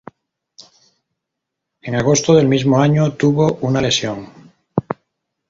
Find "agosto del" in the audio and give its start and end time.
1.95-2.47